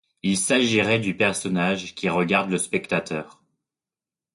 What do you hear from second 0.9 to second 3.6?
du personnage qui regarde le spectateur.